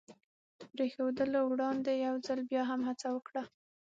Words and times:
د 0.59 0.61
پرېښودلو 0.71 1.39
وړاندې 1.51 1.91
یو 2.05 2.15
ځل 2.25 2.39
بیا 2.49 2.61
هم 2.69 2.81
هڅه 2.87 3.07
وکړه. 3.11 3.43